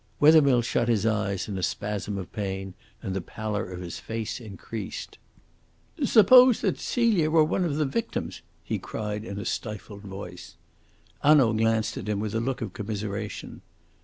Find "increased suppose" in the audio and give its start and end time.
4.39-6.61